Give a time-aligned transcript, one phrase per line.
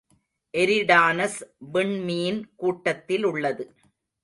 [0.53, 1.37] Eridanus
[1.73, 3.67] விண்மீன் கூட்டத்திலுள்ளது.